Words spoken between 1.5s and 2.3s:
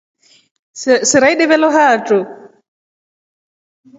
lo hatro.